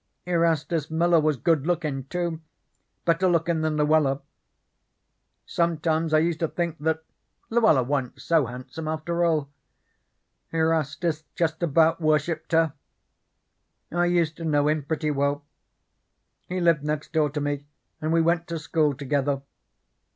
[0.25, 2.41] Erastus Miller was good lookin', too,
[3.05, 4.23] better lookin' than Luella.
[5.45, 7.03] Sometimes I used to think that
[7.51, 9.51] Luella wa'n't so handsome after all.
[10.51, 12.73] Erastus just about worshiped her.
[13.91, 15.45] I used to know him pretty well.
[16.49, 17.67] He lived next door to me,
[18.01, 19.43] and we went to school together.